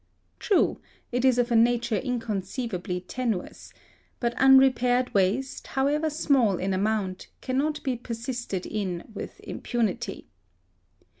True, 0.39 0.79
it 1.11 1.23
is 1.23 1.37
of 1.37 1.51
a 1.51 1.55
nature 1.55 1.95
inconceivably 1.99 3.01
tenuous; 3.01 3.71
but 4.19 4.33
unrepaired 4.39 5.13
waste, 5.13 5.67
however 5.67 6.09
small 6.09 6.57
in 6.57 6.73
amount, 6.73 7.27
cannot 7.39 7.83
be 7.83 7.95
persisted 7.97 8.65
in 8.65 9.03
with 9.13 9.39
impunity. 9.41 10.25